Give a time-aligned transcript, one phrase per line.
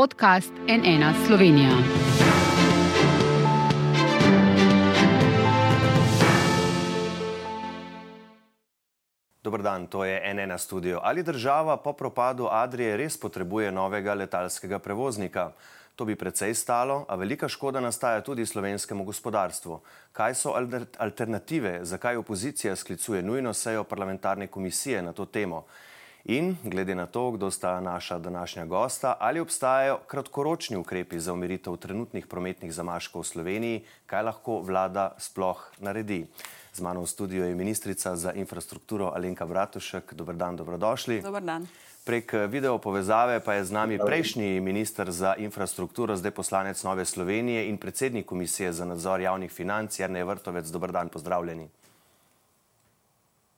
[0.00, 1.70] podcast NN Slovenija.
[9.42, 11.00] Dober dan, to je NN studio.
[11.02, 15.50] Ali država po propadu Adrije res potrebuje novega letalskega prevoznika?
[15.96, 19.80] To bi precej stalo, a velika škoda nastaja tudi slovenskemu gospodarstvu.
[20.12, 20.54] Kaj so
[20.98, 25.66] alternative, zakaj opozicija sklicuje nujno sejo parlamentarne komisije na to temo?
[26.24, 31.76] In glede na to, kdo sta naša današnja gosta, ali obstajajo kratkoročni ukrepi za umiritev
[31.76, 36.26] trenutnih prometnih zamaškov v Sloveniji, kaj lahko vlada sploh naredi.
[36.72, 40.14] Z mano v studiu je ministrica za infrastrukturo Alenka Bratušek.
[40.14, 41.20] Dobar dan, dobrodošli.
[41.22, 41.66] Dobar dan.
[42.04, 47.68] Prek video povezave pa je z nami prejšnji minister za infrastrukturo, zdaj poslanec Nove Slovenije
[47.68, 50.68] in predsednik Komisije za nadzor javnih financ, Jarnej Vrtovec.
[50.68, 51.68] Dobar dan, pozdravljeni.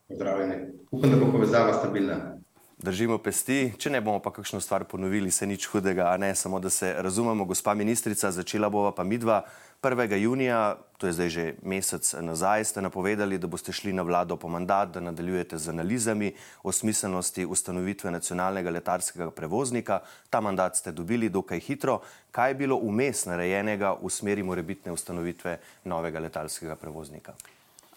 [0.09, 0.57] Pozdravljeni.
[0.91, 2.39] Upam, da bo povezava stabilna
[2.83, 6.61] držimo pesti, če ne bomo pa kakšno stvar ponovili, se nič hudega, a ne samo,
[6.61, 9.43] da se razumemo, gospa ministrica, začela bova pa midva
[9.83, 10.17] 1.
[10.17, 14.49] junija, to je zdaj že mesec nazaj, ste napovedali, da boste šli na vlado po
[14.49, 19.99] mandat, da nadaljujete z analizami o smiselnosti ustanovitve nacionalnega letarskega prevoznika.
[20.31, 21.99] Ta mandat ste dobili dokaj hitro.
[22.31, 27.35] Kaj je bilo vmes narejenega v smeri morebitne ustanovitve novega letalskega prevoznika?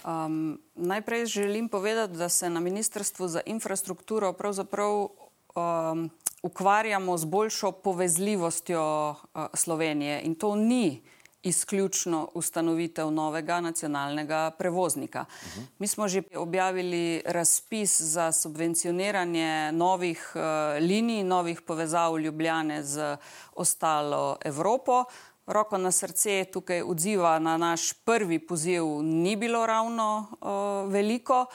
[0.05, 6.09] Um, najprej želim povedati, da se na Ministrstvu za infrastrukturo pravzaprav um,
[6.41, 11.01] ukvarjamo z boljšo povezljivostjo uh, Slovenije in to ni
[11.43, 15.25] izključno ustanovitev novega nacionalnega prevoznika.
[15.29, 15.65] Uh -huh.
[15.79, 20.41] Mi smo že objavili razpis za subvencioniranje novih uh,
[20.83, 23.17] linij, novih povezav Ljubljane z
[23.55, 25.03] ostalo Evropo.
[25.47, 31.45] Roko na srce tukaj odziva na naš prvi poziv ni bilo ravno uh, veliko.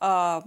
[0.00, 0.44] Uh,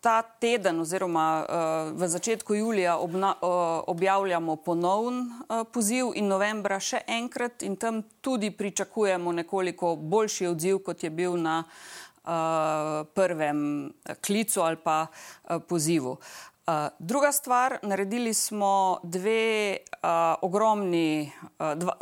[0.00, 3.48] ta teden oziroma uh, v začetku julija obna, uh,
[3.86, 10.82] objavljamo ponovn uh, poziv in novembra še enkrat in tam tudi pričakujemo nekoliko boljši odziv,
[10.84, 13.92] kot je bil na uh, prvem
[14.26, 16.18] klicu ali pa uh, pozivu.
[16.66, 20.08] Uh, druga stvar, naredili smo dve uh,
[20.42, 21.96] ogromni, uh, dva,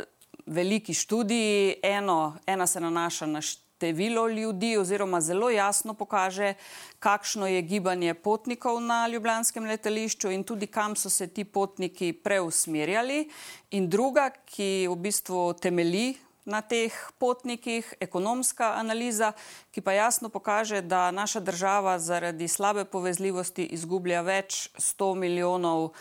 [0.47, 1.75] veliki študiji.
[1.83, 6.55] Eno, ena se nanaša na število ljudi, oziroma zelo jasno pokaže,
[6.99, 13.29] kakšno je gibanje potnikov na ljubljanskem letališču in tudi kam so se ti potniki preusmerjali.
[13.71, 16.15] In druga, ki v bistvu temelji.
[16.45, 19.31] Na teh potnikih, ekonomska analiza,
[19.73, 25.95] ki pa jasno pokaže, da naša država zaradi slabe povezljivosti izgublja več 100 milijonov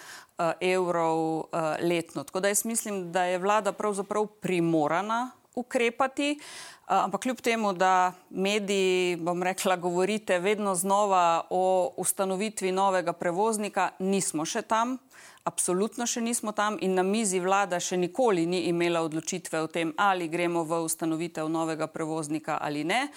[0.62, 2.24] evrov eh, letno.
[2.24, 6.38] Tako da jaz mislim, da je vlada pravzaprav primorana ukrepati, eh,
[6.88, 14.46] ampak kljub temu, da mediji, bom rekla, govorite vedno znova o ustanovitvi novega prevoznika, nismo
[14.46, 14.98] še tam.
[15.44, 19.92] Absolutno še nismo tam in na mizi vlada še nikoli ni imela odločitve o tem,
[20.00, 23.10] ali gremo v ustanovitev novega prevoznika ali ne.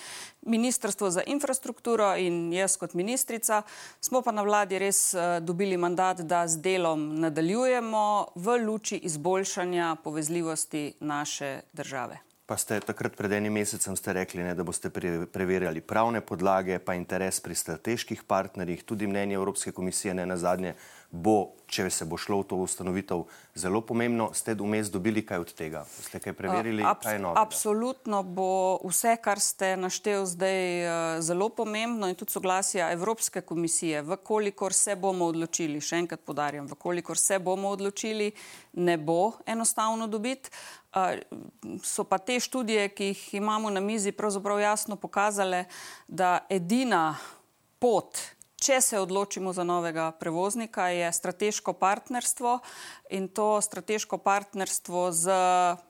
[0.43, 3.63] Ministrstvo za infrastrukturo in jaz kot ministrica
[4.03, 8.05] smo pa na vladi res uh, dobili mandat, da z delom nadaljujemo
[8.35, 12.26] v luči izboljšanja povezljivosti naše države.
[12.47, 14.87] Pa ste takrat pred enim mesecem rekli, ne, da boste
[15.33, 20.77] preverjali pravne podlage, pa interes pri strateških partnerjih, tudi mnenje Evropske komisije, ne na zadnje,
[21.11, 23.25] bo, če se bo šlo v to ustanovitev,
[23.59, 24.29] zelo pomembno.
[24.35, 25.83] Ste vmes dobili kaj od tega?
[25.87, 26.85] Ste kaj preverili?
[26.87, 32.93] Abs kaj absolutno bo vse, kar ste naštel zdaj, uh, zelo pomembno in tudi soglasja
[32.95, 34.03] Evropske komisije.
[34.07, 38.31] Vkolikor se bomo odločili, še enkrat podarjam, vkolikor se bomo odločili,
[38.79, 40.51] ne bo enostavno dobiti.
[41.85, 45.65] So pa te študije, ki jih imamo na mizi, pravzaprav jasno pokazale,
[46.09, 47.17] da edina
[47.79, 48.17] pot,
[48.57, 52.55] Če se odločimo za novega prevoznika, je strateško partnerstvo
[53.11, 55.31] in to strateško partnerstvo z,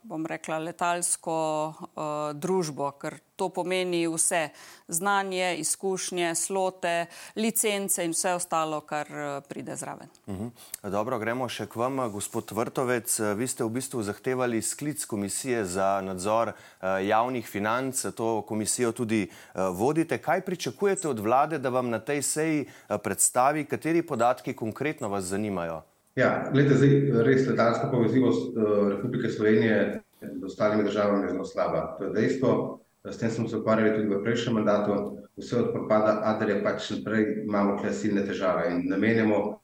[0.03, 1.37] bom rekla, letalsko
[1.73, 2.03] uh,
[2.35, 4.49] družbo, ker to pomeni vse
[4.89, 7.07] znanje, izkušnje, slote,
[7.37, 10.09] licence in vse ostalo, kar uh, pride zraven.
[10.27, 10.45] Uh mhm.
[10.83, 10.91] -huh.
[10.91, 13.21] Dobro, gremo še k vam, gospod Vrtovec.
[13.37, 19.31] Vi ste v bistvu zahtevali sklic komisije za nadzor uh, javnih financ, to komisijo tudi
[19.31, 20.19] uh, vodite.
[20.19, 25.25] Kaj pričakujete od vlade, da vam na tej seji uh, predstavi, kateri podatki konkretno vas
[25.25, 25.83] zanimajo?
[26.17, 31.97] Ja, gledajte, zdaj res letalska povezljivost uh, Republike Slovenije z ostalimi državami je zelo slaba.
[31.99, 32.81] To je dejstvo.
[33.05, 35.19] S tem smo se ukvarjali tudi v prejšnjem mandatu.
[35.37, 39.61] Vse od propada Adrija pač naprej imamo tukaj silne težave in namenjamo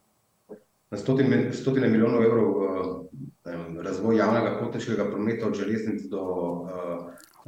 [0.93, 6.69] na stotine, stotine milijonov evrov v uh, razvoj javnega potniškega prometa od železnic do uh,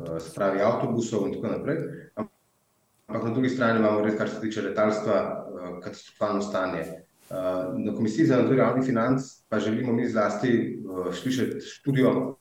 [0.02, 1.78] uh, spravi avtobusov in tako naprej.
[3.06, 7.05] Ampak na drugi strani imamo res, kar se tiče letalstva, uh, katastrofalno stanje.
[7.78, 10.80] Na Komisiji za nadzor javnih financ pa želimo mi zlasti
[11.14, 12.36] slišati študijo,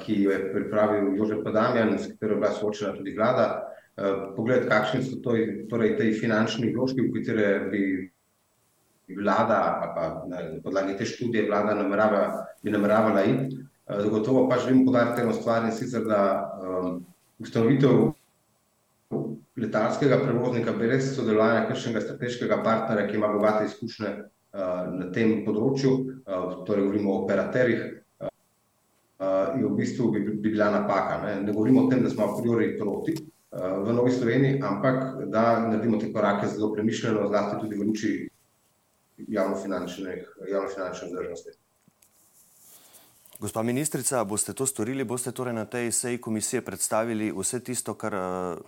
[0.00, 3.62] ki jo je pripravil Jožef Padamjan, s katero je bila soočena tudi vlada.
[4.36, 5.36] Pogled, kakšni so to,
[5.70, 8.10] torej te finančni vložki, v katere bi
[9.16, 13.56] vlada, ali pa na podlagi te študije vlada namerava, bi nameravala iti.
[13.86, 16.50] Zagotovo pa želim poudariti eno stvar, in sicer, da
[17.38, 18.12] ustanovitev
[19.56, 24.10] letalskega prevoznika brez sodelovanja kakšnega strateškega partnerja, ki ima bogate izkušnje
[24.96, 25.92] na tem področju,
[26.66, 27.86] torej govorimo o operaterjih,
[29.56, 31.34] je v bistvu bi bila napaka, ne.
[31.42, 33.16] Ne govorimo o tem, da smo a priori proti
[33.56, 38.12] v Novi Sloveniji, ampak da naredimo te korake zelo premišljeno, zlasti tudi v luči
[39.28, 40.18] javnofinančne
[41.08, 41.56] vzdržnosti.
[43.38, 48.14] Gospa ministrica, boste to storili, boste torej na tej seji komisije predstavili vse tisto, kar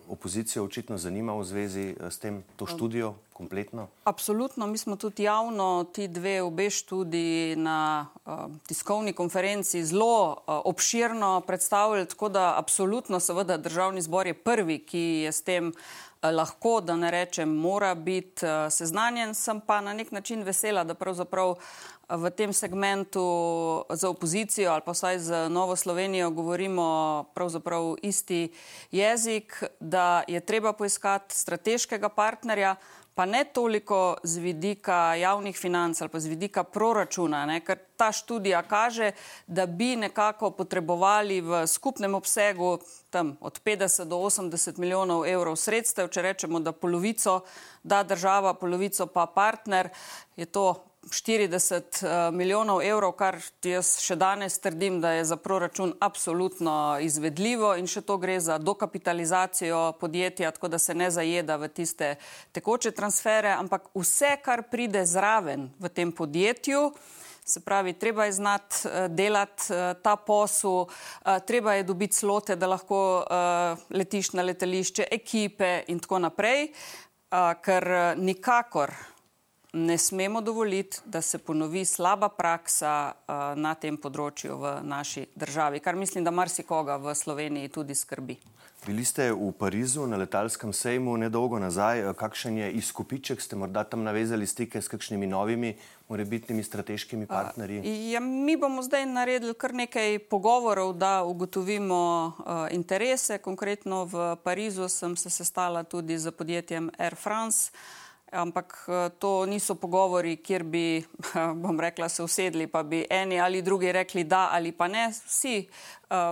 [0.09, 3.89] opozicijo očitno zanima v zvezi s tem, to študijo kompletno?
[4.05, 8.07] Absolutno, mi smo tudi javno ti dve, obe študiji na
[8.67, 15.33] tiskovni konferenci zelo obširno predstavili, tako da absolutno seveda Državni zbor je prvi, ki je
[15.33, 15.73] s tem
[16.23, 21.55] lahko, da ne rečem mora biti seznanjen, sem pa na neki način vesela, da pravzaprav
[22.09, 23.25] v tem segmentu
[23.93, 28.53] z opozicijo ali pa vsaj z Novo Slovenijo govorimo pravzaprav isti
[28.91, 32.77] jezik, da je treba poiskati strateškega partnerja,
[33.15, 38.13] pa ne toliko z vidika javnih financ ali pa z vidika proračuna, ne, ker ta
[38.13, 39.13] študija kaže,
[39.47, 42.79] da bi nekako potrebovali v skupnem obsegu
[43.11, 47.41] tam od petdeset do osemdeset milijonov evrov sredstev, če rečemo, da polovico
[47.83, 49.91] da država, polovico pa partner,
[50.37, 52.03] je to štirideset
[52.33, 58.03] milijonov evrov, kar jaz še danes trdim, da je za proračun absolutno izvedljivo, in še
[58.07, 62.15] to gre za dokapitalizacijo podjetja, tako da se ne zajeda v tiste
[62.53, 66.93] tekoče transfere, ampak vse, kar pride zraven v tem podjetju,
[67.49, 69.73] se pravi, treba je znati delati
[70.03, 70.85] ta posel,
[71.47, 73.25] treba je dobiti slote, da lahko
[73.91, 76.69] letiš na letališče, ekipe in tako naprej,
[77.65, 77.89] ker
[78.21, 78.93] nikakor
[79.73, 83.13] ne smemo dovoliti, da se ponovi slaba praksa
[83.57, 88.39] na tem področju v naši državi, kar mislim, da marsikoga v Sloveniji tudi skrbi.
[88.87, 94.07] Bili ste v Parizu na letalskem sejmu nedolgo nazaj, kakšen je izkupiček, ste morda tam
[94.07, 95.75] navezali stike s kakšnimi novimi
[96.09, 97.83] morebitnimi strateškimi partnerji?
[98.13, 102.01] Ja, mi bomo zdaj naredili kar nekaj pogovorov, da ugotovimo
[102.71, 107.75] interese, konkretno v Parizu sem se sestala tudi s podjetjem Air France,
[108.33, 108.87] ampak
[109.19, 111.05] to niso pogovori, kjer bi,
[111.63, 115.69] bom rekla, se usedli pa bi eni ali drugi rekli da ali pa ne, vsi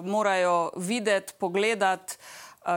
[0.04, 2.16] morajo videti, pogledati,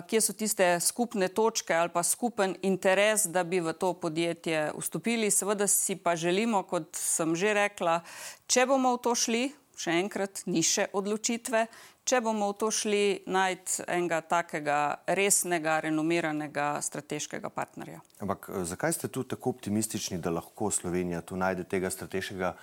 [0.08, 5.32] kje so tiste skupne točke ali pa skupen interes, da bi v to podjetje vstopili,
[5.32, 8.02] seveda si pa želimo, kot sem že rekla,
[8.48, 9.44] če bomo v to šli,
[9.80, 11.66] še enkrat, ni še odločitve,
[12.10, 18.02] če bomo v to šli, najti enega takega resnega, renomiranega strateškega partnerja.
[18.24, 22.54] Ampak zakaj ste tu tako optimistični, da lahko Slovenija tu najde tega strateškega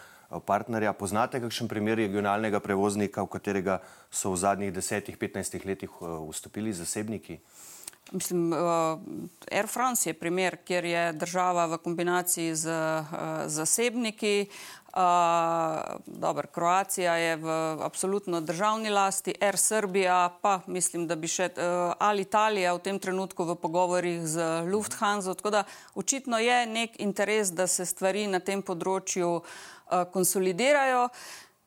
[0.48, 0.96] partnerja?
[0.98, 3.78] Poznate kakšen primer regionalnega prevoznika, v katerega
[4.10, 7.38] so v zadnjih desetih, petnajstih letih vstopili zasebniki?
[8.12, 8.52] Mislim,
[9.50, 12.70] Air France je primer, kjer je država v kombinaciji z
[13.46, 14.46] zasebniki,
[16.06, 17.48] dobro, Croatia je v
[17.82, 21.50] absolutno državni lasti, Air Srbija pa mislim, da bi še
[21.98, 27.66] Alitalia v tem trenutku v pogovorih z Lufthanso, tako da očitno je neki interes, da
[27.66, 29.42] se stvari na tem področju
[30.12, 31.08] konsolidirajo.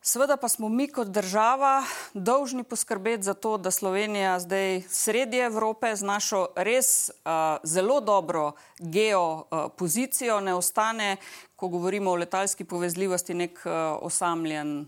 [0.09, 5.95] Seveda pa smo mi kot država dolžni poskrbeti za to, da Slovenija zdaj sredi Evrope
[5.95, 7.11] z našo res
[7.63, 11.17] zelo dobro geopozicijo ne ostane,
[11.55, 13.69] ko govorimo o letalski povezljivosti, neki
[14.01, 14.87] osamljen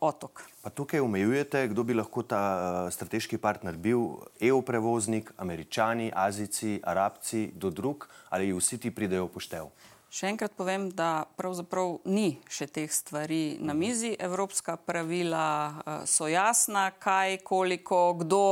[0.00, 0.42] otok.
[0.62, 4.04] Pa tukaj omejujete, kdo bi lahko ta strateški partner bil,
[4.40, 9.72] EU-prevoznik, Američani, Azijci, Arabci, kdo drug, ali vsi ti pridejo v poštev?
[10.10, 16.88] Še enkrat povem, da pravzaprav ni še teh stvari na mizi, evropska pravila so jasna,
[16.98, 18.42] kaj, koliko, kdo,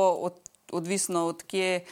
[0.71, 1.83] odvisno od kje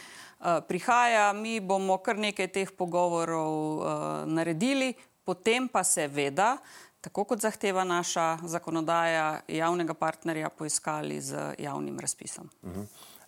[0.68, 3.84] prihaja, mi bomo kar nekaj teh pogovorov
[4.32, 4.94] naredili,
[5.28, 6.56] potem pa seveda,
[7.04, 12.48] tako kot zahteva naša zakonodaja, javnega partnerja poiskali z javnim razpisom.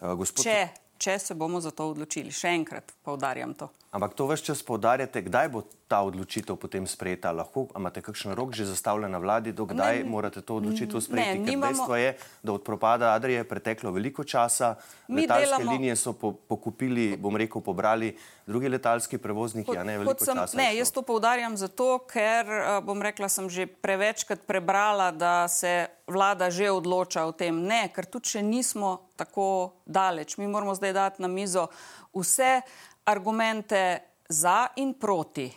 [0.01, 0.41] Gospod...
[0.49, 0.59] Če,
[0.97, 3.69] če se bomo za to odločili, še enkrat poudarjam to.
[3.91, 7.35] Ampak to vse čas poudarjate, kdaj bo ta odločitev potem sprejeta?
[7.35, 11.43] Lahko imate kakšen rok že zastavljen na vladi, do kdaj ne, morate to odločitev sprejeti?
[11.43, 11.75] Ne, nimamo...
[11.75, 12.15] Dejstvo je,
[12.47, 14.79] da od propada Adrije je preteklo veliko časa,
[15.11, 15.73] Mi letalske delamo...
[15.75, 18.15] linije so po, pokupili, bom rekel, pobrali
[18.47, 20.55] drugi letalski prevozniki, a ne veliko sem, časa.
[20.55, 25.91] Ne, jaz to poudarjam zato, ker, eh, bom rekla, sem že prevečkrat prebrala, da se
[26.07, 27.59] vlada že odloča o tem.
[27.67, 30.39] Ne, ker tudi še nismo tako daleč.
[30.39, 31.67] Mi moramo zdaj dati na mizo
[32.15, 32.63] vse
[33.11, 33.99] argumente
[34.29, 35.50] za in proti.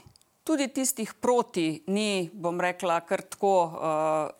[0.43, 3.75] Tudi tistih proti ni, bom rekla, kar tako uh,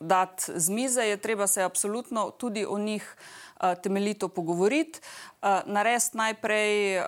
[0.00, 3.16] dati z mize, je treba se absolutno tudi o njih
[3.72, 5.00] uh, temeljito pogovoriti.
[5.42, 7.04] Uh, Narediti najprej uh,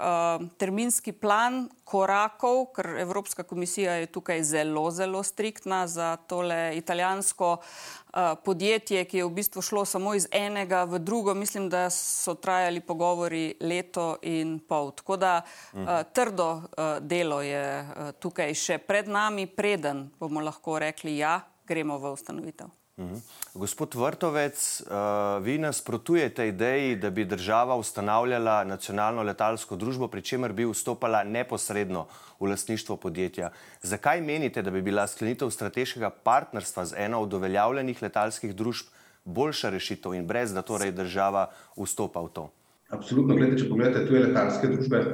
[0.59, 8.21] terminski plan korakov, ker Evropska komisija je tukaj zelo, zelo striktna za tole italijansko uh,
[8.45, 11.35] podjetje, ki je v bistvu šlo samo iz enega v drugo.
[11.35, 14.91] Mislim, da so trajali pogovori leto in pol.
[14.91, 15.43] Tako da
[15.75, 15.87] mhm.
[16.13, 16.63] trdo
[17.01, 17.87] delo je
[18.19, 22.86] tukaj še pred nami, preden bomo lahko rekli, ja, gremo v ustanovitev.
[22.97, 23.21] Uhum.
[23.55, 30.53] Gospod Vrtovec, uh, vi nasprotujete ideji, da bi država ustanavljala nacionalno letalsko družbo, pri čemer
[30.53, 32.07] bi vstopala neposredno
[32.41, 33.51] v lastništvo podjetja.
[33.83, 38.89] Zakaj menite, da bi bila sklenitev strateškega partnerstva z eno od uveljavljenih letalskih družb
[39.25, 42.49] boljša rešitev in brez, da torej država vstopa v to?
[42.89, 45.05] Absolutno, gledajte, če pogledate tuje letalske družbe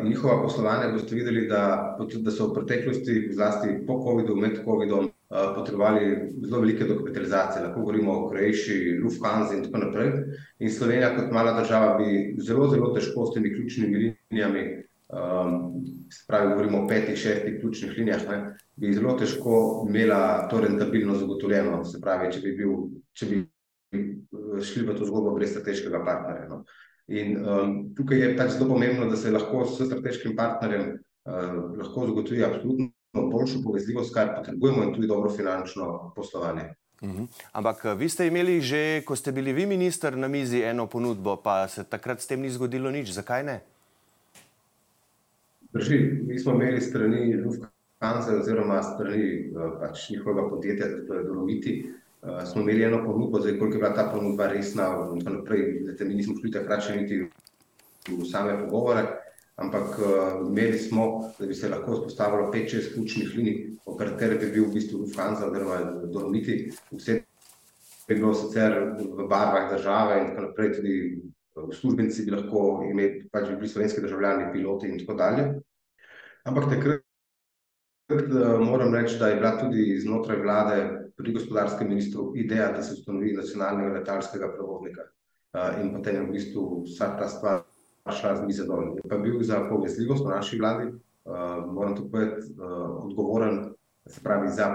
[0.00, 5.08] in njihova poslovanja, boste videli, da, da so v preteklosti, zlasti po COVID-u, med COVID-om,
[5.34, 10.10] Eh, potrebovali zelo velike dokapitalizacije, lahko govorimo o Krajši, Lufthansa in tako naprej.
[10.58, 14.62] In Slovenija, kot mala država, bi zelo, zelo težko s temi ključnimi linijami,
[15.08, 15.56] um,
[16.28, 18.38] pravi, govorimo o petih, šestih ključnih linijah, ne,
[18.76, 19.56] bi zelo težko
[19.88, 21.84] imela to rentabilno zagotovljeno.
[21.84, 22.76] Se pravi, če bi, bil,
[23.12, 23.40] če bi
[23.96, 26.46] eh, šli v to zgodbo brez strateškega partnerja.
[26.52, 26.62] No.
[27.08, 32.06] In um, tukaj je pač zelo pomembno, da se lahko s strateškim partnerjem uh, lahko
[32.06, 36.72] zagotovi absolutno boljšo povezljivost, kar potrebujemo, in tudi dobro finančno poslovanje.
[37.02, 37.28] Uhum.
[37.52, 41.36] Ampak eh, vi ste imeli že, ko ste bili vi minister, na mizi eno ponudbo,
[41.36, 43.12] pa se takrat s tem ni zgodilo nič.
[43.12, 43.60] Zakaj ne?
[45.74, 51.74] Drži, mi smo imeli strani Lufthansa oziroma strani eh, pač njihovega podjetja, to je Dolomiti,
[52.24, 55.82] uh, smo imeli eno ponudbo, zdaj koliko je bila ta ponudba resna, in tako naprej,
[55.98, 57.22] da mi nismo šli takrat še niti
[58.08, 59.06] v same pogovore
[59.56, 64.66] ampak uh, imeli smo, da bi se lahko vzpostavilo 5-6 ključnih linij, operater bi bil
[64.66, 65.78] v bistvu Lufthansa oziroma
[66.10, 67.20] Dolomiti, vse
[68.08, 70.96] bi bilo sicer v barvah države in tako naprej, tudi
[71.72, 75.46] službenci bi lahko imeli, pač bi bili slovenski državljani, piloti in tako dalje.
[76.44, 77.02] Ampak takrat
[78.60, 80.80] moram reči, da je bila tudi znotraj vlade
[81.16, 85.06] pri gospodarskem ministru ideja, da se ustanovi nacionalnega letalskega prevoznika.
[85.54, 87.62] Uh, in potem je v bistvu vsa ta stvar
[88.10, 88.96] šla z mize dol.
[88.98, 93.70] Je pa bil za povezljivost v naši vladi, uh, moram to povedati, uh, odgovoren,
[94.06, 94.66] se pravi, za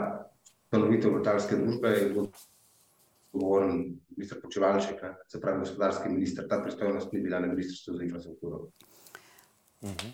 [0.69, 2.31] ustanovitev letalske družbe in bil
[3.34, 3.75] odgovoren
[4.15, 6.48] minister Počevalček, ne, se pravi, gospodarski minister.
[6.48, 8.67] Ta pristojnost ni bila na ministrstvu za infrastrukturo.
[9.81, 10.12] -huh.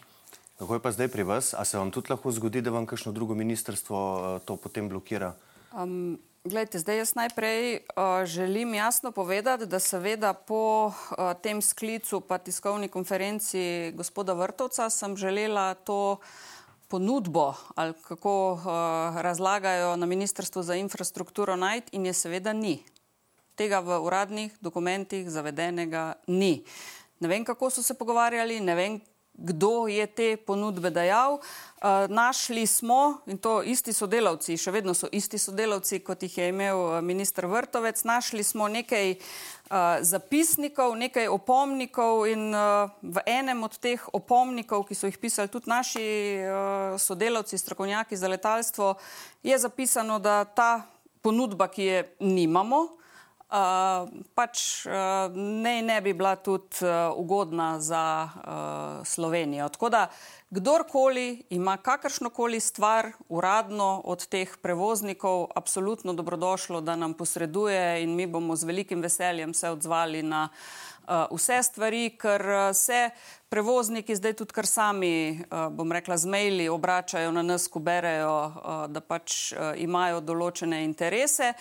[0.58, 1.54] Kako je pa zdaj pri vas?
[1.54, 5.34] A se vam tudi lahko zgodi, da vam kakšno drugo ministrstvo to potem blokira?
[5.84, 10.94] Um, Glejte, zdaj jaz najprej uh, želim jasno povedati, da seveda po uh,
[11.42, 16.18] tem sklicu pa tiskovni konferenci gospoda Vrtovca sem želela to
[16.88, 18.62] ponudbo ali kako uh,
[19.22, 22.84] razlagajo na Ministrstvu za infrastrukturo najti in je seveda ni.
[23.56, 26.64] Tega v uradnih dokumentih zavedenega ni.
[27.20, 29.02] Ne vem, kako so se pogovarjali, ne vem,
[29.38, 31.40] kdo je te ponudbe dajal.
[31.40, 36.48] Uh, našli smo, in to isti sodelavci, še vedno so isti sodelavci, kot jih je
[36.50, 42.50] imel uh, ministr Vrtovec, našli smo nekaj uh, zapisnikov, nekaj opomnikov in
[43.02, 46.08] v enem od teh opomnikov, ki so jih pisali tudi naši
[46.98, 48.96] sodelavci, strokovnjaki za letalstvo,
[49.44, 50.86] je zapisano, da ta
[51.22, 52.96] ponudba, ki je nimamo,
[53.46, 59.70] Uh, pač uh, ne, ne bi bila tudi uh, ugodna za uh, Slovenijo.
[59.70, 60.08] Tako da
[60.50, 68.26] kdorkoli ima kakršnokoli stvar uradno od teh prevoznikov, absolutno dobrodošlo, da nam posreduje in mi
[68.28, 73.10] bomo z velikim veseljem se odzvali na uh, vse stvari, ker se
[73.50, 78.36] prevozniki zdaj tudi kar sami, uh, bom rekla, z maili obračajo na nas, ko berejo,
[78.46, 81.54] uh, da pač uh, imajo določene interese.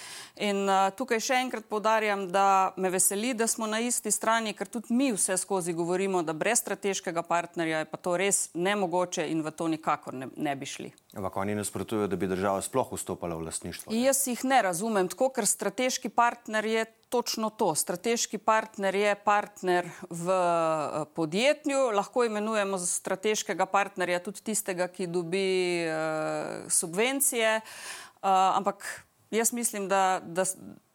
[0.45, 4.95] In tukaj še enkrat povdarjam, da me veseli, da smo na isti strani, ker tudi
[4.95, 9.43] mi vse skozi govorimo, da brez strateškega partnerja je pa to res ne nemogoče in
[9.43, 10.91] v to nikakor ne, ne bi šli.
[11.14, 13.93] Ampak oni nasprotujejo, da bi država sploh vstopala v lastništvo.
[13.93, 14.03] Ne?
[14.03, 17.75] Jaz jih ne razumem, tako ker strateški partner je točno to.
[17.75, 21.05] Strateški partner je partner v eh,
[21.75, 29.52] podjetju, lahko imenujemo za strateškega partnerja tudi tistega, ki dobi uh, subvencije, uh, ampak jaz
[29.52, 30.45] mislim, da, da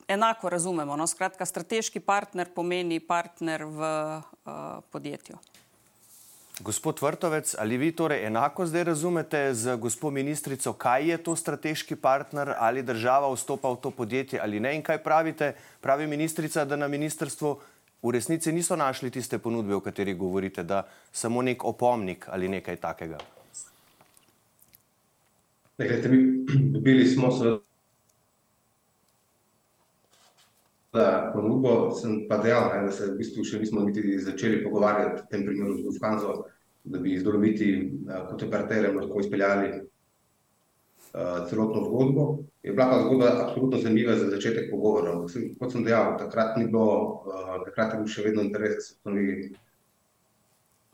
[0.07, 0.95] enako razumemo.
[0.95, 1.07] No?
[1.07, 4.53] Skratka, strateški partner pomeni partner v uh,
[4.91, 5.38] podjetju.
[6.59, 11.95] Gospod Vrtovec, ali vi torej enako zdaj razumete z gospod ministrico, kaj je to strateški
[11.95, 14.75] partner, ali država vstopa v to podjetje ali ne?
[14.75, 17.55] In kaj pravite, pravi ministrica, da na ministrstvu
[18.01, 22.75] v resnici niso našli tiste ponudbe, o kateri govorite, da samo nek opomnik ali nekaj
[22.75, 23.18] takega?
[25.77, 27.58] Gledajte, mi dobili smo se
[30.94, 35.22] za ponudbo, sem pa dejal, ne, da se v bistvu še nismo niti začeli pogovarjati
[35.22, 36.34] v tem primeru z Lufthansa,
[36.89, 42.25] da bi z Dolomiti uh, kot operaterjem lahko izpeljali uh, celotno zgodbo.
[42.63, 45.29] Je bila pa zgodba absolutno zanimiva za začetek pogovorov.
[45.59, 48.95] Kot sem dejal, takrat ni bilo, uh, takrat je bil še vedno interes, da se
[48.97, 49.35] ustanovi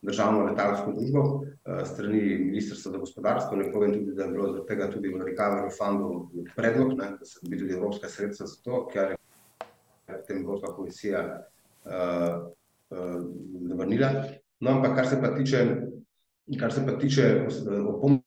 [0.06, 3.58] državno letalsko družbo uh, strani Ministrstva za gospodarstvo.
[3.58, 6.12] Ne povem tudi, da je bilo zaradi tega tudi v Recovery Fundu
[6.54, 11.26] predlog, ne, da se dobi tudi evropska sredstva za to, ker je potem Evropska komisija
[11.26, 12.46] uh,
[12.94, 13.18] uh,
[13.72, 14.12] zavrnila.
[14.62, 15.66] No, ampak kar se pa tiče,
[16.60, 17.32] kar se pa tiče
[18.06, 18.22] in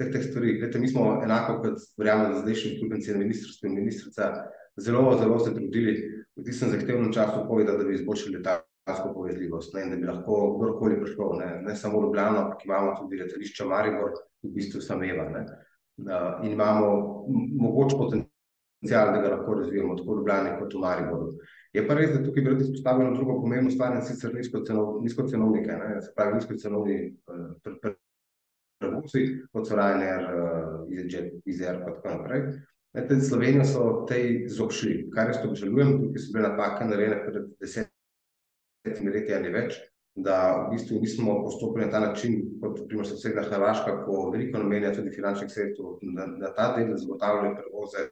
[0.00, 3.74] vseh teh stvari, gledajte, mi smo enako kot verjamem, da zdajšnji uslužbenci na ministrstvu in
[3.74, 4.32] ministrica
[4.76, 5.94] zelo, zelo se trudili
[6.36, 11.00] v tistem zahtevnem času povedati, da bi izboljšali letalsko povezljivost ne, da bi lahko kdorkoli
[11.02, 15.28] prišlo, ne, ne samo Ljubljano, ampak imamo tudi letališče Maribor, v bistvu Sameva.
[15.28, 15.46] Ne.
[16.44, 17.26] In imamo
[17.60, 21.32] mogoče potencial da ga lahko razvijamo tako v Ljubljani kot v Mariboru.
[21.72, 25.76] Je pa res, da tukaj bi rad izpostavil eno drugo pomembno stvar in sicer nizkocenovnike,
[25.82, 26.96] ne, se pravi nizkocenovni
[27.28, 27.92] uh,
[29.00, 30.26] prevozi, kot so Ryanair,
[30.90, 32.44] EasyJet, EasyAir in tako naprej.
[32.92, 39.12] Te Slovenijo so tej zobšli, kar jaz obžalujem, tukaj so bile napake narejene pred desetimi
[39.14, 39.76] leti ali več,
[40.18, 44.90] da v bistvu nismo postopili na ta način, kot primer sosednja Hrvaška, ko veliko namenja
[44.96, 48.08] tudi finančnih sredstev na, na ta del, da zagotavljajo prevoze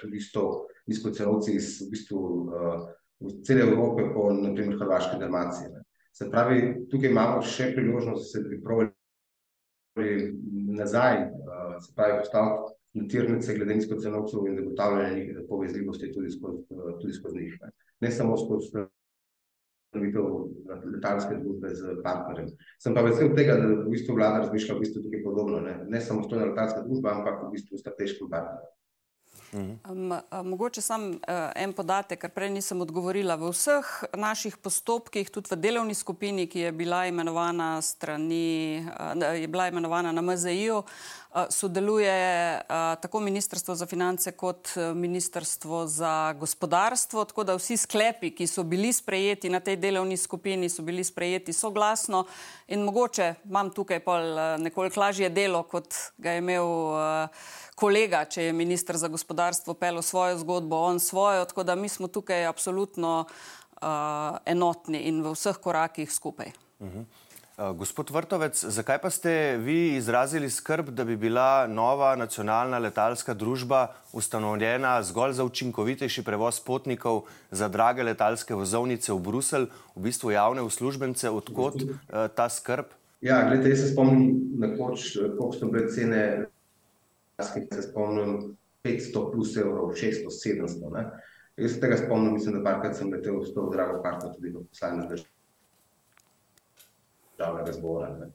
[0.00, 2.88] turistov, nizkocenovci iz v bistvu uh,
[3.44, 5.68] cele Evrope, po naprimer Hrvaške Dalmacije.
[5.68, 5.84] Ne.
[6.16, 8.90] Se pravi, tukaj imamo še priložnost, da se bi provali
[10.78, 16.98] nazaj, uh, se pravi, postaviti na tirnice glede nizkocenovcev in zagotavljanje povezljivosti tudi skozi, uh,
[17.00, 17.58] tudi skozi njih.
[17.62, 17.70] Ne.
[18.00, 18.86] ne samo skozi
[19.94, 22.48] letalske družbe z partnerjem.
[22.80, 25.60] Sem pa vesel tega, da v bistvu vlada razmišlja v bistvu tukaj podobno.
[25.60, 28.64] Ne, ne samo stojna letalska družba, ampak v bistvu strateški partner.
[29.52, 31.16] Um, mogoče sam uh,
[31.54, 33.36] en podatek, ker prej nisem odgovorila.
[33.36, 39.48] V vseh naših postopkih, tudi v delovni skupini, ki je bila imenovana, strani, uh, je
[39.52, 42.16] bila imenovana na MZI-ju, uh, sodeluje
[42.64, 47.24] uh, tako Ministrstvo za finance kot Ministrstvo za gospodarstvo.
[47.24, 51.52] Tako da vsi sklepi, ki so bili sprejeti na tej delovni skupini, so bili sprejeti
[51.52, 52.24] soglasno.
[52.68, 56.72] In mogoče imam tukaj pol uh, nekoliko lažje delo, kot ga je imel.
[56.96, 61.90] Uh, kolega, če je ministr za gospodarstvo pel svojo zgodbo, on svojo, tako da mi
[61.90, 66.52] smo tukaj absolutno uh, enotni in v vseh korakih skupaj.
[66.78, 67.02] Uh -huh.
[67.02, 73.34] uh, gospod Vrtovec, zakaj pa ste vi izrazili skrb, da bi bila nova nacionalna letalska
[73.34, 79.66] družba ustanovljena zgolj za učinkovitejši prevoz potnikov za drage letalske vozovnice v Bruselj,
[79.96, 81.90] v bistvu javne uslužbence, odkot uh,
[82.34, 82.84] ta skrb?
[83.20, 86.46] Ja, gledajte, jaz se spomnim, nekoč, koliko so bile cene
[87.50, 90.90] ki se spomnim, 500 plus evrov, 600, 700.
[90.94, 91.04] Ne?
[91.56, 94.62] Jaz se tega spomnim, mislim, da parkrat sem letel v to drago karto tudi v
[94.68, 95.24] poslanec
[97.36, 98.08] državnega zbora.
[98.18, 98.30] Ne?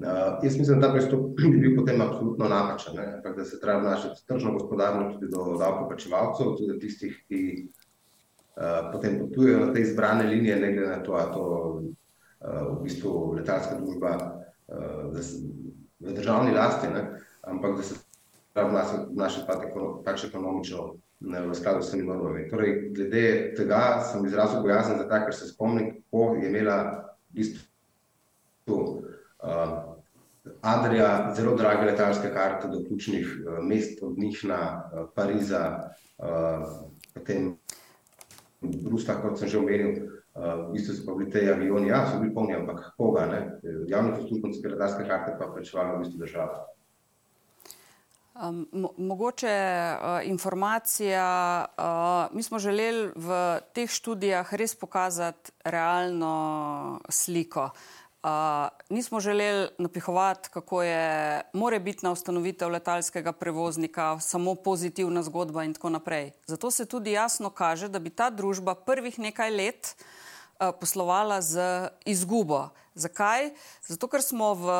[0.00, 2.96] Uh, jaz mislim, da ta pristop bi bil potem absolutno napačen,
[3.36, 9.66] da se treba obnašati tržno gospodarno tudi do davkoplačevalcev, tudi tistih, ki uh, potem potujejo
[9.66, 14.14] na te izbrane linije, ne glede na to, ali to uh, v bistvu letalska družba
[14.20, 15.10] uh,
[16.00, 17.04] v državni lasti, ne?
[17.42, 17.94] ampak da se
[18.54, 19.46] obnašati
[20.04, 22.48] pač ekonomično v skladu s temi normami.
[22.48, 23.24] Torej, glede
[23.56, 26.76] tega sem izrazil bojazen, zato ker se spomnim, kako je imela
[27.30, 29.90] v bistvu uh,
[30.64, 36.64] Adrija zelo drage letalske karte do ključnih uh, mest, od njih na uh, Pariza, uh,
[37.14, 37.52] potem
[38.60, 40.08] Brusta, kot sem že omenil.
[40.30, 43.40] Uh, v bistvu so pa bili te avioni, ja, so bili polni, ampak koga, ne?
[43.90, 46.64] Javni uslužbenci letalske karte pa plačevali v bistvu država.
[48.48, 49.48] Um, mogoče
[49.92, 51.64] uh, informacija.
[51.78, 57.70] Uh, mi smo želeli v teh študijah res pokazati realno sliko.
[58.22, 58.30] Uh,
[58.88, 66.30] nismo želeli napihovati, kako je morebitna ustanovitev letalskega prevoznika samo pozitivna zgodba in tako naprej.
[66.46, 71.60] Zato se tudi jasno kaže, da bi ta družba prvih nekaj let uh, poslovala z
[72.04, 72.68] izgubo.
[72.94, 73.50] Zakaj?
[73.82, 74.72] Zato, ker smo v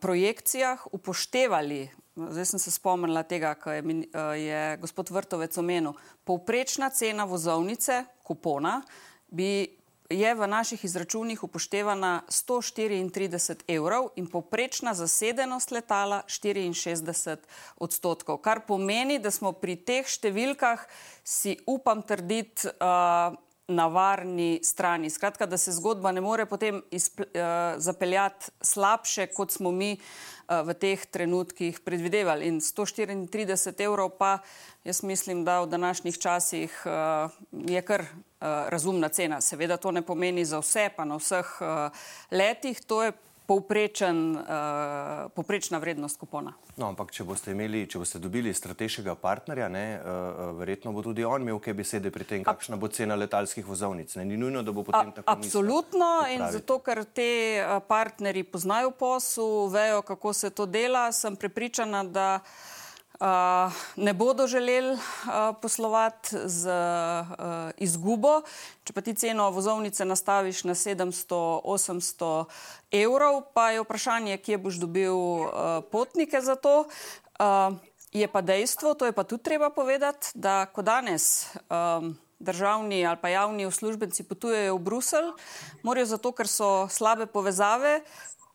[0.00, 5.92] projekcijah upoštevali, zdaj sem se spomnila tega, kar je, uh, je gospod Vrtovec omenil,
[6.24, 8.80] povprečna cena vozovnice, kupona,
[9.28, 9.76] bi
[10.10, 17.36] je v naših izračunih upoštevana 134 evrov in povprečna zasedenost letala 64
[17.76, 20.86] odstotkov, kar pomeni, da smo pri teh številkah
[21.24, 23.34] si upam trditi uh,
[23.66, 25.10] na varni strani.
[25.10, 27.02] Skratka, da se zgodba ne more potem uh,
[27.82, 32.46] zapeljati slabše, kot smo mi uh, v teh trenutkih predvidevali.
[32.46, 34.38] In 134 evrov pa
[34.84, 38.06] jaz mislim, da v današnjih časih uh, je kar
[38.40, 39.40] Eh, razumna cena.
[39.40, 41.46] Seveda to ne pomeni za vse, pa na vseh
[42.30, 43.12] letih, to je
[43.46, 46.52] povprečen, uh, povprečna vrednost kupona.
[46.76, 51.24] No, ampak če boste, imeli, če boste dobili strateškega partnerja, ne, uh, verjetno bo tudi
[51.24, 54.12] on imel kaj besede pri tem, kakšna bo cena letalskih vozovnic.
[54.18, 55.36] Ne, ni nujno, da bo potem A, tako.
[55.38, 57.30] Absolutno in zato, ker te
[57.88, 62.75] partnerji poznajo posel, vejo, kako se to dela, sem prepričana, da uh,
[63.96, 65.00] ne bodo želeli uh,
[65.62, 67.26] poslovati z uh,
[67.76, 68.42] izgubo.
[68.84, 72.44] Če pa ti ceno vozovnice nastaviš na 700-800
[72.92, 75.16] evrov, pa je vprašanje, kje boš dobil
[75.90, 76.84] potnike za to.
[78.12, 81.50] Je pa dejstvo, to je pa tudi treba povedati, da ko danes.
[81.70, 85.30] Um, Državni ali pa javni uslužbenci potujejo v Bruselj,
[85.82, 88.02] morajo zato, ker so slabe povezave,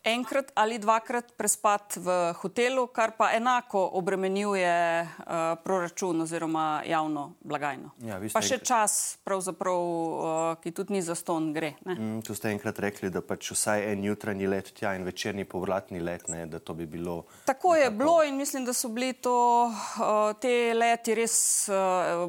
[0.04, 5.34] enkrat ali dvakrat prespati v hotelu, kar pa enako obremenjuje uh,
[5.64, 7.92] proračun oziroma javno blagajno.
[8.06, 11.76] Ja, pa še čas, uh, ki tudi ni za ston, gre.
[11.86, 16.02] Mm, tu ste enkrat rekli, da pač vsaj en jutranji let tja in večerni povratni
[16.02, 17.26] let, ne, da to bi bilo.
[17.46, 17.76] Tako nekako...
[17.76, 22.26] je bilo in mislim, da so bili to, uh, te leti res uh,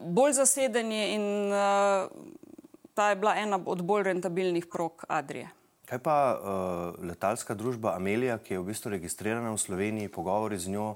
[0.00, 2.08] bolj zasedeni in uh,
[2.94, 5.63] ta je bila ena od bolj rentabilnih prog Adrije.
[5.84, 10.72] Kaj pa uh, letalska družba Amelija, ki je v bistvu registrirana v Sloveniji, pogovori z
[10.72, 10.94] njo,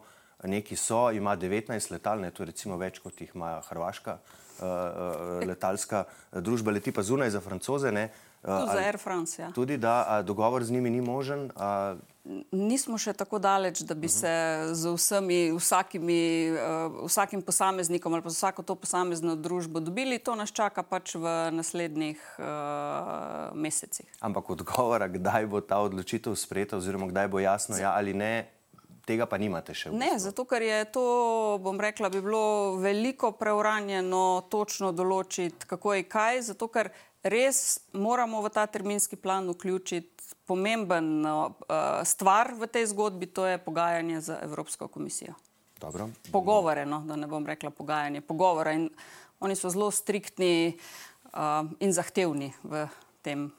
[0.48, 5.44] neki so, ima 19 letal, ne, to je recimo več kot jih ima Hrvaška uh,
[5.44, 7.92] letalska družba, leti pa zunaj za francoze.
[7.92, 8.08] Ne,
[8.46, 9.42] uh, za Air France.
[9.42, 9.50] Ja.
[9.52, 11.50] Tudi da, a dogovor z njimi ni možen.
[11.56, 11.96] A,
[12.52, 14.30] nismo še tako daleč, da bi se
[14.72, 16.20] z vsemi, vsakimi,
[16.52, 20.18] uh, vsakim posameznikom ali pa z vsako to posamezno družbo dobili.
[20.18, 24.06] To nas čaka pač v naslednjih uh, mesecih.
[24.20, 28.58] Ampak odgovora, kdaj bo ta odločitev sprejeta, oziroma kdaj bo jasno, ja ali ne.
[29.08, 29.88] Tega pa nimate še.
[29.96, 31.04] Ne, zato ker je to,
[31.64, 38.42] bom rekla, bi bilo veliko preuranjeno točno določiti, kako je kaj, zato ker res moramo
[38.42, 41.52] v ta terminski plan vključiti pomemben uh,
[42.04, 45.36] stvar v tej zgodbi, to je pogajanje z Evropsko komisijo.
[45.80, 46.08] Dobro.
[46.32, 48.74] Pogovore, no, da ne bom rekla pogajanje, pogovore.
[48.74, 48.88] In
[49.40, 52.88] oni so zelo striktni uh, in zahtevni v,
[53.22, 53.52] tem,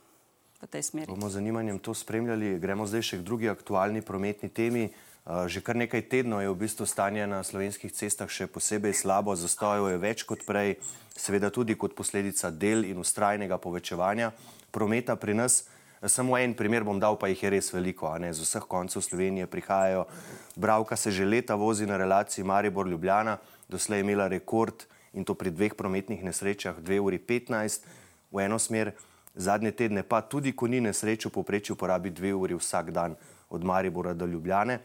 [0.59, 1.07] v tej smeri.
[1.07, 2.57] Bomo z zanimanjem to spremljali.
[2.59, 4.89] Gremo zdaj še k drugi aktualni prometni temi.
[5.25, 9.91] Že kar nekaj tednov je v bistvu stanje na slovenskih cestah še posebej slabo, zastojev
[9.91, 10.79] je več kot prej,
[11.13, 14.31] seveda tudi kot posledica del in ustrajnega povečevanja
[14.71, 15.67] prometa pri nas.
[15.99, 18.07] Samo en primer bom dal, pa jih je res veliko.
[18.15, 20.07] Z vseh koncev Slovenije prihajajo.
[20.55, 25.51] Bravka se že leta vozi na relaciji Maribor-Ljubljana, doslej je imela rekord in to pri
[25.51, 27.83] dveh prometnih nesrečah 2 uri 15
[28.31, 28.93] v eno smer,
[29.35, 33.15] zadnje tedne pa tudi, ko ni nesreč, v poprečju porabi 2 uri vsak dan
[33.49, 34.79] od Maribora do Ljubljane.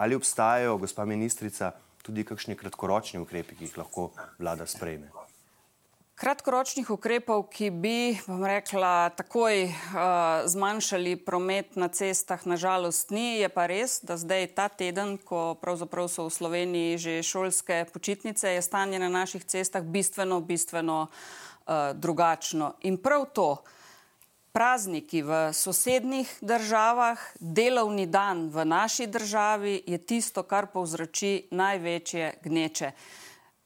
[0.00, 4.06] Ali obstajajo, gospa ministrica, tudi kakšni kratkoročni ukrepi, ki jih lahko
[4.38, 5.10] vlada sprejme?
[6.16, 9.74] Kratkoročnih ukrepov, ki bi, bom rekla, takoj uh,
[10.48, 13.42] zmanjšali promet na cestah, nažalost ni.
[13.42, 18.56] Je pa res, da zdaj ta teden, ko pravzaprav so v Sloveniji že šolske počitnice,
[18.56, 22.72] je stanje na naših cestah bistveno, bistveno uh, drugačno.
[22.88, 23.50] In prav to,
[24.52, 32.92] prazniki v sosednjih državah, delovni dan v naši državi je tisto, kar povzroči največje gneče.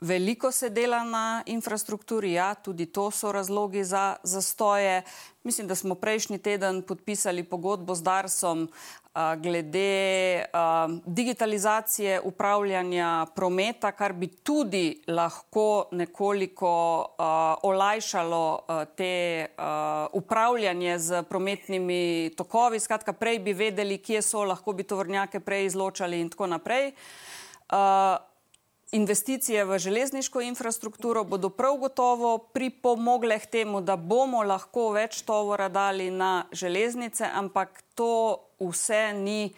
[0.00, 5.02] Veliko se dela na infrastrukturi, ja, tudi to so razlogi za zastoje.
[5.42, 8.68] Mislim, da smo prejšnji teden podpisali pogodbo z Darsom
[9.14, 20.06] glede a, digitalizacije upravljanja prometa, kar bi tudi lahko nekoliko a, olajšalo a, te a,
[20.12, 22.80] upravljanje z prometnimi tokovi.
[22.80, 26.92] Skratka, prej bi vedeli, kje so, lahko bi tovornjake prej izločali in tako naprej.
[27.68, 28.16] A,
[28.94, 35.68] investicije v železniško infrastrukturo bodo prav gotovo pripomogle k temu, da bomo lahko več tovora
[35.68, 39.54] dali na železnice, ampak to vse ni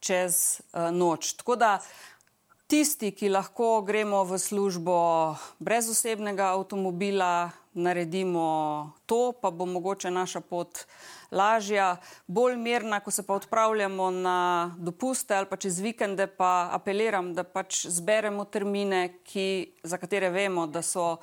[0.00, 1.32] čez uh, noč.
[1.40, 1.72] Tako da
[2.70, 4.98] tisti, ki lahko gremo v službo
[5.58, 10.84] brez osebnega avtomobila, naredimo to, pa bo mogoče naša pot
[11.30, 14.38] lažja, bolj mirna, ko se pa odpravljamo na
[14.78, 20.66] dopuste ali pa čez vikende, pa apeliram, da pač zberemo termine, ki, za katere vemo,
[20.66, 21.16] da so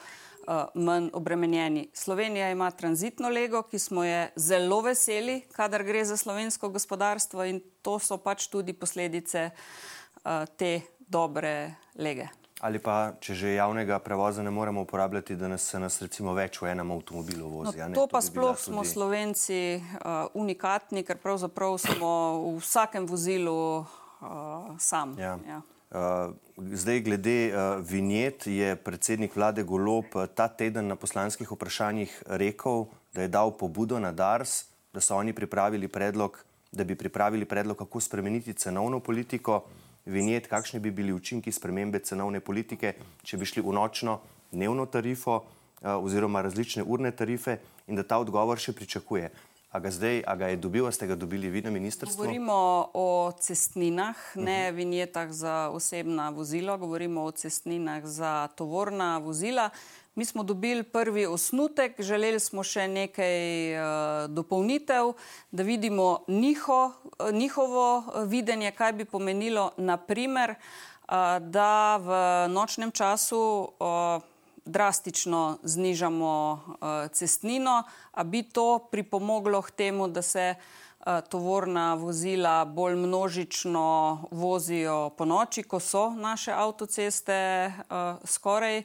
[0.74, 1.90] manj obremenjeni.
[1.94, 7.62] Slovenija ima tranzitno lego, ki smo je zelo veseli, kadar gre za slovensko gospodarstvo in
[7.82, 12.28] to so pač tudi posledice uh, te dobre lege.
[12.62, 16.58] Ali pa, če že javnega prevoza ne moremo uporabljati, da nas se nas recimo več
[16.62, 17.78] v enem avtomobilu vozi.
[17.78, 18.94] No, to pa to bi sploh smo tudi...
[18.94, 22.12] Slovenci uh, unikatni, ker pravzaprav smo
[22.48, 25.14] v vsakem vozilu uh, sam.
[25.22, 25.38] Ja.
[25.46, 25.62] Ja.
[25.88, 32.86] Uh, zdaj, glede uh, vinjet, je predsednik vlade Golob ta teden na poslanskih vprašanjih rekel,
[33.14, 37.78] da je dal pobudo na DARS, da so oni pripravili predlog, da bi pripravili predlog,
[37.78, 39.64] kako spremeniti cenovno politiko
[40.06, 44.20] vinjet, kakšni bi bili učinki spremembe cenovne politike, če bi šli v nočno
[44.52, 49.32] dnevno tarifo eh, oziroma različne urne tarife in da ta odgovor še pričakuje.
[49.68, 52.24] A ga zdaj, a ga je dobil, a ste ga dobili vi na ministrstvu?
[52.24, 54.78] Govorimo o cestninah, ne mhm.
[54.78, 59.70] vinjetah za osebna vozila, govorimo o cestninah za tovorna vozila.
[60.16, 63.38] Mi smo dobili prvi osnutek, želeli smo še nekaj
[63.76, 63.84] uh,
[64.30, 65.12] dopolnitev,
[65.52, 72.10] da vidimo njiho, uh, njihovo uh, videnje, kaj bi pomenilo, naprimer, uh, da v
[72.50, 74.24] nočnem času uh,
[74.68, 82.66] drastično znižamo uh, cestnino, a bi to pripomoglo k temu, da se uh, tovorna vozila
[82.66, 83.86] bolj množično
[84.32, 88.84] vozijo po noči, ko so naše avtoceste uh, skoraj.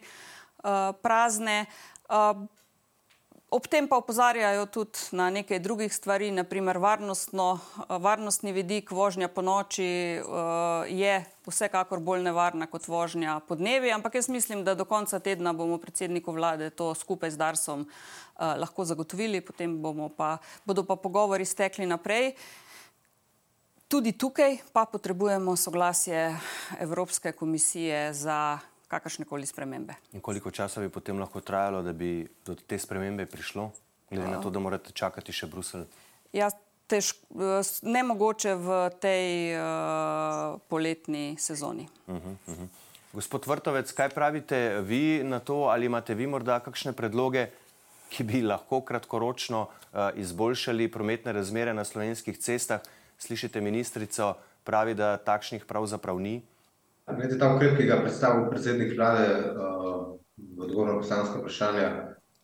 [0.63, 1.67] Eh, prazne.
[2.11, 2.47] Eh,
[3.53, 9.43] ob tem pa opozarjajo tudi na nekaj drugih stvari, naprimer eh, varnostni vidik vožnja po
[9.43, 9.85] noči
[10.89, 11.15] je
[11.47, 15.79] vsekakor bolj nevarna kot vožnja po dnevi, ampak jaz mislim, da do konca tedna bomo
[15.79, 17.87] predsedniku vlade to skupaj z Darsom
[18.39, 19.77] lahko zagotovili, potem
[20.17, 22.33] pa, bodo pa pogovori stekli naprej.
[23.93, 26.33] Tudi tukaj pa potrebujemo soglasje
[26.81, 28.59] Evropske komisije za
[28.93, 29.97] kakršne koli spremembe.
[30.13, 33.71] In koliko časa bi potem lahko trajalo, da bi do te spremembe prišlo,
[34.11, 35.89] glede na to, da morate čakati še Bruselj?
[36.37, 36.51] Ja,
[36.93, 37.15] tež,
[37.89, 41.89] ne mogoče v tej uh, poletni sezoni.
[42.07, 42.69] Uh -huh, uh -huh.
[43.13, 47.51] Gospod Vrtovec, kaj pravite vi na to, ali imate vi morda kakšne predloge,
[48.09, 52.81] ki bi lahko kratkoročno uh, izboljšali prometne razmere na slovenskih cestah?
[53.19, 56.43] Slišite ministrico, pravi, da takšnih pravzaprav ni.
[57.17, 61.89] Glede ta ukrep, ki ga predstavlja predsednik vlade uh, v odgovoru na poslanske vprašanja,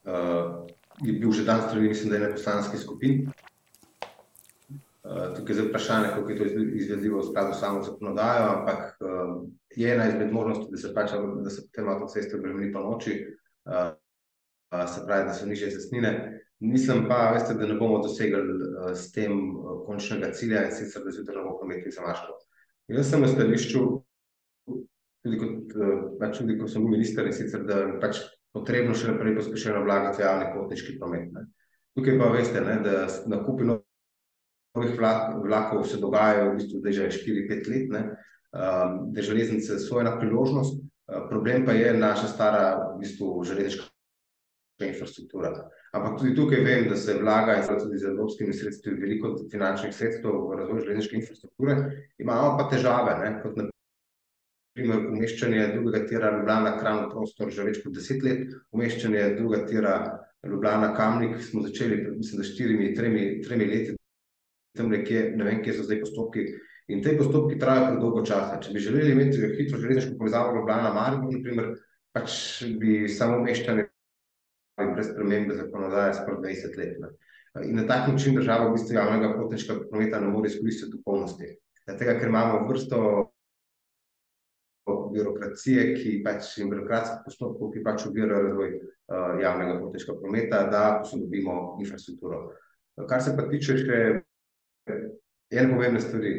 [0.05, 0.67] uh,
[1.05, 3.29] je bil že dan strani, mislim, da je ne poslanski skupin.
[5.05, 6.45] Uh, tukaj je vprašanje, kako je to
[6.83, 11.15] izvedljivo v skladu s samo zakonodajo, ampak uh, je ena izmed možnosti, da se, pač,
[11.45, 13.15] da se potem avtoceste obremeni po noči,
[13.65, 13.95] uh,
[14.87, 16.13] se pravi, da so nižje cestnine.
[16.61, 21.05] Mislim pa, veste, da ne bomo dosegli uh, s tem uh, končnega cilja in sicer,
[21.05, 22.37] da zjutraj ne bomo imeli zamaškov.
[22.89, 23.83] Jaz sem v stališču,
[25.25, 28.23] tudi kot, eh, pač tudi ko sem bil minister, in sicer da je pač
[28.55, 31.29] potrebno še naprej pospešeno vlagati v javni potniški promet.
[31.35, 31.47] Ne.
[31.99, 32.95] Tukaj pa veste, ne, da
[33.27, 38.03] nakupi novih vlak, vlakov se dogajajo v bistvu že 4-5 let, ne,
[38.55, 43.89] um, da železnice so ena priložnost, uh, problem pa je naša stara v bistvu železniška
[44.87, 45.51] infrastruktura.
[45.93, 50.37] Ampak tudi tukaj vem, da se vlaga in tudi z evropskimi sredstvi veliko finančnih sredstev
[50.47, 51.77] v razvoj železniške infrastrukture,
[52.23, 53.67] imamo pa težave, ne, kot na
[54.79, 59.67] primer, umeščanje drugega tira Ljubljana Kran v prostor že več kot deset let, umeščanje drugega
[59.69, 59.95] tira
[60.47, 63.97] Ljubljana Kamnik smo začeli mislim, da štirimi, tremi, tremi leti,
[64.79, 66.47] tam nekje, ne vem, kje so zdaj postopki.
[66.89, 68.61] In te postopki trajajo predolgo časa.
[68.65, 71.73] Če bi želeli imeti hitro železniško povezavo Ljubljana Maribor, naprimer,
[72.17, 72.37] pač
[72.81, 73.89] bi samo umeščanje
[74.95, 77.01] brez spremembe zakonodaje skoraj 20 let.
[77.03, 77.11] Ne.
[77.67, 81.51] In na tak način država v bistvu javnega potniškega prometa ne more izkoristiti v polnosti.
[81.89, 82.99] Tega, ker imamo vrsto
[85.13, 90.85] birokracije, ki pač in birokratskih postopkov, ki pač ovirajo razvoj uh, javnega potniškega prometa, da
[91.03, 92.45] posodobimo infrastrukturo.
[93.09, 93.99] Kar se pa tiče še
[94.89, 96.33] ene pomembne stvari.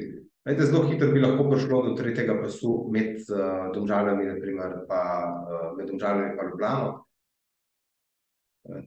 [0.47, 5.69] Vete, zelo hitro bi lahko prišlo do tretjega pasu med uh, domžaljami, naprimer, pa uh,
[5.77, 6.97] med domžaljami pa Ljubljano.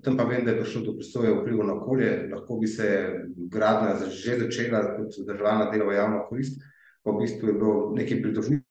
[0.02, 2.88] Tam pa vem, da je prišlo do presoje vplivu na okolje, lahko bi se
[3.50, 6.60] gradnja že začela kot državna dela v javno korist,
[7.02, 8.62] pa v bistvu je bilo nekaj politikov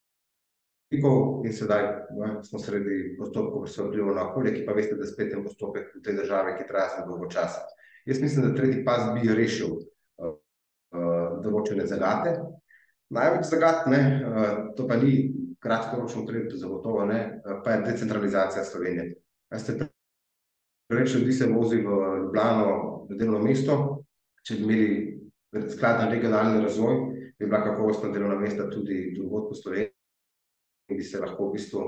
[0.91, 5.07] in sedaj ne, smo sredi postopkov, ki so vplivali na okolje, ki pa veste, da
[5.07, 7.63] spet en postopek v tej državi, ki traja zelo dolgo časa.
[8.05, 10.33] Jaz mislim, da tretji pas bi rešil uh,
[10.91, 12.35] uh, določene zagate.
[13.11, 15.31] Največ zagat, ne, uh, to pa ni
[15.63, 19.15] kratkoročno ukrep, zagotovo ne, uh, pa je decentralizacija Slovenije.
[20.91, 22.75] Preveč ljudi se vozi v Ljubljano,
[23.07, 23.77] v delovno mesto,
[24.43, 26.99] če bi imeli skladen regionalni razvoj,
[27.39, 29.90] bi bila kakovostna delovna mesta tudi drugod po Sloveniji
[30.97, 31.83] bi se lahko v bistvu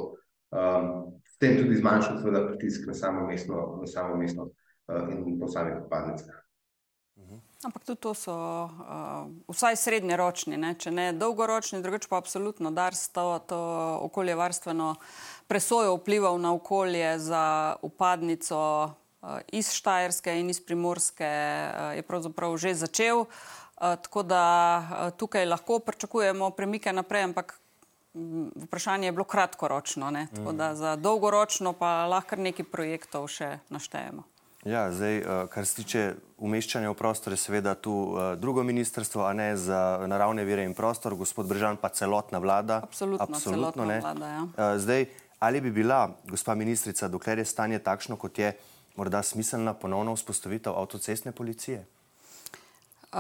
[0.54, 0.88] um,
[1.26, 5.48] s tem tudi zmanjšal seveda pritisk na samo mestno, na samo mestno uh, in po
[5.48, 6.44] samih odpadnicah.
[7.64, 10.74] Ampak tudi to so uh, vsaj srednjeročni, ne?
[10.76, 13.60] če ne dolgoročni, drugače pa absolutno DARS to, to
[14.10, 14.96] okoljevarstveno
[15.48, 22.58] presojo vplival na okolje za upadnico uh, iz Štajerske in iz Primorske uh, je pravzaprav
[22.60, 23.24] že začel.
[23.24, 24.44] Uh, tako da
[24.84, 27.56] uh, tukaj lahko pričakujemo premike naprej, ampak
[28.56, 30.28] vprašanje je bilo kratkoročno, ne?
[30.36, 34.24] tako da za dolgoročno pa lahko nekaj projektov še naštejemo.
[34.66, 36.02] Ja, zdaj, eh, kar se tiče
[36.38, 40.74] umeščanja v prostor, je seveda tu eh, drugo ministrstvo, a ne za naravne vire in
[40.74, 42.80] prostor, gospod Bržan pa celotna vlada.
[42.84, 44.44] Absolutno, Absolutno celotna vlada, ja.
[44.58, 45.06] Eh, zdaj,
[45.40, 48.54] ali bi bila, gospa ministrica, dokler je stanje takšno, kot je,
[48.96, 51.84] morda smiselna ponovno vzpostavitev avtocestne policije?
[53.14, 53.20] Uh,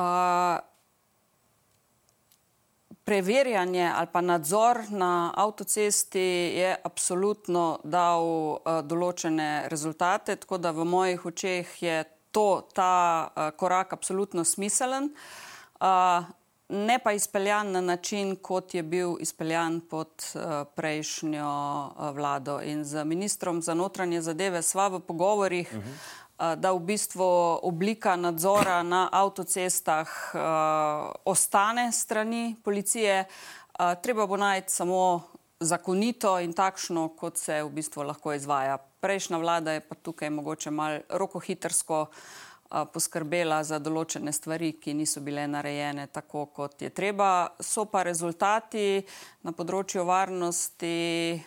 [3.04, 6.20] preverjanje ali pa nadzor na avtocesti
[6.56, 13.50] je absolutno dal uh, določene rezultate, tako da v mojih očeh je to, ta uh,
[13.60, 15.12] korak absolutno smiselen,
[15.82, 16.24] uh,
[16.74, 22.62] ne pa izpeljan na način, kot je bil izpeljan pod uh, prejšnjo uh, vlado.
[22.64, 25.70] In z ministrom za notranje zadeve sva v pogovorih.
[25.76, 27.26] Uh -huh da v bistvu
[27.64, 30.10] oblika nadzora na avtocestah
[31.26, 33.26] ostane strani policije.
[34.02, 35.22] Treba bo najti samo
[35.60, 38.78] zakonito in takšno, kot se v bistvu lahko izvaja.
[38.78, 42.08] Prejšnja vlada je pa tukaj mogoče malo rokohitrsko
[42.94, 47.54] poskrbela za določene stvari, ki niso bile narejene tako, kot je treba.
[47.62, 49.06] So pa rezultati
[49.46, 51.38] na področju varnosti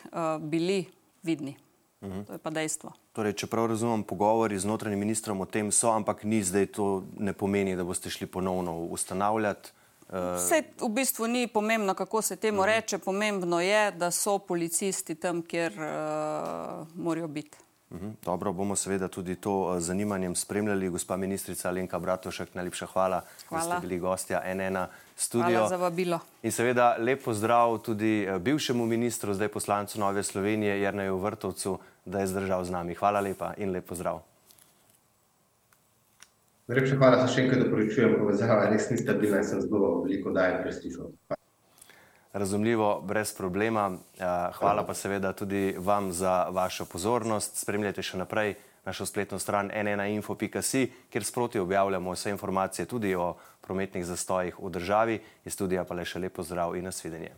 [0.40, 0.86] bili
[1.26, 1.65] vidni.
[2.02, 2.24] Mhm.
[2.24, 2.92] To je pa dejstvo.
[3.12, 7.04] Torej, če prav razumem, pogovori z notranjim ministrom o tem so, ampak ni zdaj to
[7.18, 9.72] ne pomeni, da boste šli ponovno ustanavljati.
[10.06, 10.86] Vse uh...
[10.86, 12.70] v bistvu ni pomembno, kako se temu mhm.
[12.70, 12.98] reče.
[12.98, 17.58] Pomembno je, da so policisti tam, kjer uh, morajo biti.
[17.90, 18.10] Mhm.
[18.24, 20.88] Dobro, bomo seveda tudi to z zanimanjem spremljali.
[20.88, 23.64] Gospa ministrica Alenka Bratošek, najlepša hvala, hvala.
[23.64, 25.50] da ste bili gostja NN studio.
[25.50, 26.20] Hvala za vabilo.
[26.42, 32.26] In seveda lepo zdrav tudi bivšemu ministru, zdaj poslancu Nove Slovenije, Jrneju Vrtovcu da je
[32.26, 32.94] zdržal z nami.
[32.94, 34.22] Hvala lepa in lepo zdrav.
[36.66, 40.62] Najlepša hvala, da še enkrat doporočujem povezava, res ni stabilna in sem zelo veliko daje
[40.62, 41.10] prestižo.
[42.32, 43.90] Razumljivo, brez problema.
[44.58, 47.58] Hvala pa seveda tudi vam za vašo pozornost.
[47.58, 54.06] Spremljajte še naprej našo spletno stran nnainfo.si, kjer sproti objavljamo vse informacije tudi o prometnih
[54.06, 55.20] zastojih v državi.
[55.44, 57.34] Iz studija pa le še lepo zdrav in nasvidenje.